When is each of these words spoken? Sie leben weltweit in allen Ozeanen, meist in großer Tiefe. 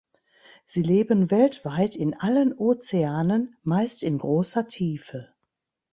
Sie 0.65 0.81
leben 0.81 1.29
weltweit 1.29 1.95
in 1.95 2.15
allen 2.15 2.53
Ozeanen, 2.57 3.55
meist 3.61 4.01
in 4.01 4.17
großer 4.17 4.67
Tiefe. 4.67 5.31